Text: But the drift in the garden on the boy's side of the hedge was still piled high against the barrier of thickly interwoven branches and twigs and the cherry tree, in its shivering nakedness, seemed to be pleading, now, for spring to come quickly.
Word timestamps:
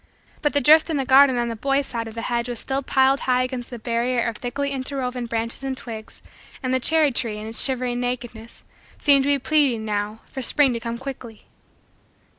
But 0.41 0.53
the 0.53 0.61
drift 0.61 0.89
in 0.89 0.97
the 0.97 1.05
garden 1.05 1.37
on 1.37 1.49
the 1.49 1.55
boy's 1.55 1.85
side 1.85 2.07
of 2.07 2.15
the 2.15 2.23
hedge 2.23 2.49
was 2.49 2.57
still 2.57 2.81
piled 2.81 3.19
high 3.19 3.43
against 3.43 3.69
the 3.69 3.77
barrier 3.77 4.23
of 4.27 4.35
thickly 4.35 4.71
interwoven 4.71 5.27
branches 5.27 5.63
and 5.63 5.77
twigs 5.77 6.23
and 6.63 6.73
the 6.73 6.79
cherry 6.79 7.11
tree, 7.11 7.37
in 7.37 7.45
its 7.45 7.61
shivering 7.61 7.99
nakedness, 7.99 8.63
seemed 8.97 9.21
to 9.25 9.29
be 9.29 9.37
pleading, 9.37 9.85
now, 9.85 10.21
for 10.25 10.41
spring 10.41 10.73
to 10.73 10.79
come 10.79 10.97
quickly. 10.97 11.45